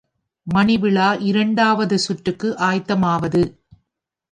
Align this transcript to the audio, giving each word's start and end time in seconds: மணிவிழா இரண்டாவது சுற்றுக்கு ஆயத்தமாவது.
மணிவிழா 0.47 1.17
இரண்டாவது 1.21 1.99
சுற்றுக்கு 1.99 2.55
ஆயத்தமாவது. 2.59 3.41